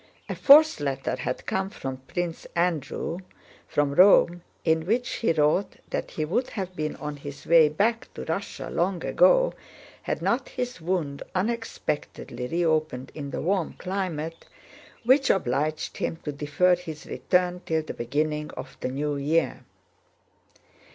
A 0.27 0.33
fourth 0.33 0.79
letter 0.79 1.15
had 1.15 1.45
come 1.45 1.69
from 1.69 1.97
Prince 1.97 2.47
Andrew, 2.55 3.19
from 3.67 3.93
Rome, 3.93 4.41
in 4.65 4.87
which 4.87 5.07
he 5.17 5.31
wrote 5.31 5.75
that 5.91 6.09
he 6.09 6.25
would 6.25 6.49
have 6.49 6.75
been 6.75 6.95
on 6.95 7.17
his 7.17 7.45
way 7.45 7.69
back 7.69 8.11
to 8.15 8.25
Russia 8.25 8.71
long 8.71 9.05
ago 9.05 9.53
had 10.01 10.19
not 10.23 10.49
his 10.49 10.81
wound 10.81 11.21
unexpectedly 11.35 12.47
reopened 12.47 13.11
in 13.13 13.29
the 13.29 13.41
warm 13.43 13.73
climate, 13.73 14.47
which 15.03 15.29
obliged 15.29 15.97
him 15.97 16.15
to 16.23 16.31
defer 16.31 16.75
his 16.75 17.05
return 17.05 17.61
till 17.63 17.83
the 17.83 17.93
beginning 17.93 18.49
of 18.57 18.75
the 18.79 18.87
new 18.89 19.17
year. 19.17 19.63